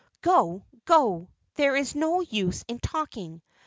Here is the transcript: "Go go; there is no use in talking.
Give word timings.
"Go 0.21 0.65
go; 0.85 1.29
there 1.53 1.75
is 1.75 1.93
no 1.93 2.21
use 2.21 2.65
in 2.67 2.79
talking. 2.79 3.43